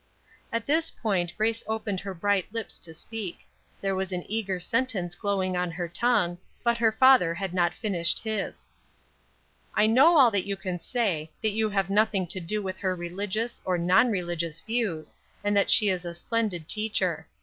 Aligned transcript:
At 0.51 0.65
this 0.65 0.89
point 0.89 1.31
Grace 1.37 1.63
opened 1.67 1.99
her 1.99 2.15
bright 2.15 2.51
lips 2.51 2.79
to 2.79 2.91
speak; 2.91 3.41
there 3.79 3.93
was 3.93 4.11
an 4.11 4.25
eager 4.27 4.59
sentence 4.59 5.13
glowing 5.13 5.55
on 5.55 5.69
her 5.69 5.87
tongue, 5.87 6.39
but 6.63 6.79
her 6.79 6.91
father 6.91 7.35
had 7.35 7.53
not 7.53 7.71
finished 7.71 8.17
his: 8.23 8.67
"I 9.75 9.85
know 9.85 10.17
all 10.17 10.31
that 10.31 10.47
you 10.47 10.57
can 10.57 10.79
say; 10.79 11.29
that 11.43 11.49
you 11.51 11.69
have 11.69 11.91
nothing 11.91 12.25
to 12.29 12.39
do 12.39 12.63
with 12.63 12.79
her 12.79 12.95
religious, 12.95 13.61
or 13.63 13.77
non 13.77 14.09
religious, 14.09 14.59
views, 14.61 15.13
and 15.43 15.55
that 15.55 15.69
she 15.69 15.89
is 15.89 16.03
a 16.03 16.15
splendid 16.15 16.67
teacher. 16.67 17.27